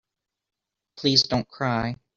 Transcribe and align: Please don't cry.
Please 0.97 1.21
don't 1.27 1.47
cry. 1.47 1.95